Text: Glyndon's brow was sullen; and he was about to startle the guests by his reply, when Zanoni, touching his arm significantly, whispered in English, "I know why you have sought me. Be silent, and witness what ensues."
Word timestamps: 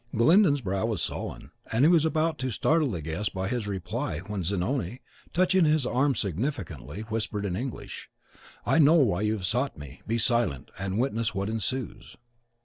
Glyndon's 0.15 0.61
brow 0.61 0.87
was 0.87 0.99
sullen; 0.99 1.51
and 1.71 1.85
he 1.85 1.91
was 1.91 2.05
about 2.05 2.39
to 2.39 2.49
startle 2.49 2.89
the 2.89 3.03
guests 3.03 3.29
by 3.29 3.47
his 3.47 3.67
reply, 3.67 4.17
when 4.17 4.41
Zanoni, 4.43 4.99
touching 5.31 5.63
his 5.65 5.85
arm 5.85 6.15
significantly, 6.15 7.01
whispered 7.01 7.45
in 7.45 7.55
English, 7.55 8.09
"I 8.65 8.79
know 8.79 8.95
why 8.95 9.21
you 9.21 9.33
have 9.33 9.45
sought 9.45 9.77
me. 9.77 10.01
Be 10.07 10.17
silent, 10.17 10.71
and 10.79 10.97
witness 10.97 11.35
what 11.35 11.49
ensues." 11.49 12.15